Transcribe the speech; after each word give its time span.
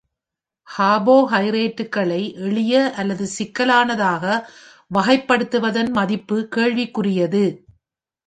கார்போஹைட்ரேட்டுகளை 0.67 2.21
எளிய 2.45 2.93
அல்லது 2.95 3.25
சிக்கலானதாக 3.37 4.23
வகைப்படுத்துவதன் 4.91 5.91
மதிப்பு 5.91 6.37
கேள்விக்குரியது. 6.55 7.43